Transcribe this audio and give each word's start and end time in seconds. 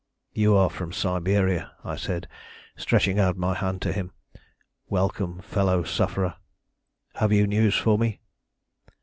"'You 0.33 0.55
are 0.55 0.71
from 0.71 0.91
Siberia,' 0.93 1.73
I 1.83 1.95
said, 1.95 2.27
stretching 2.75 3.19
out 3.19 3.37
my 3.37 3.53
hand 3.53 3.83
to 3.83 3.93
him. 3.93 4.13
'Welcome, 4.87 5.43
fellow 5.43 5.83
sufferer! 5.83 6.37
Have 7.17 7.31
you 7.31 7.45
news 7.45 7.75
for 7.75 7.99
me?' 7.99 8.19